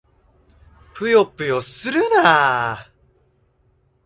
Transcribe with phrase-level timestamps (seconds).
[0.95, 2.87] ぷよぷよするな！